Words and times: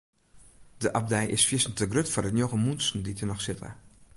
De 0.77 0.93
abdij 0.93 1.27
is 1.27 1.45
fierstente 1.45 1.85
grut 1.89 2.09
foar 2.11 2.23
de 2.25 2.31
njoggen 2.35 2.59
muontsen 2.65 2.99
dy't 3.05 3.19
der 3.19 3.27
noch 3.31 3.43
sitte. 3.47 3.69